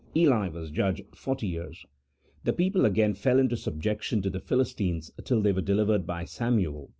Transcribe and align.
Eli 0.15 0.47
was 0.49 0.71
judge 0.71 1.03
The 2.43 2.53
people 2.53 2.85
again 2.85 3.13
fell 3.13 3.37
into 3.37 3.55
subjection 3.55 4.23
to 4.23 4.31
the 4.31 4.39
Philis 4.39 4.75
tines, 4.75 5.11
till 5.23 5.43
they 5.43 5.51
were 5.51 5.61
delivered 5.61 6.07
by 6.07 6.25
Samuel 6.25 6.89